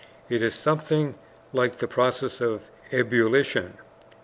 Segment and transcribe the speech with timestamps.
[0.29, 1.13] It is something
[1.53, 3.77] like the process of ebullition.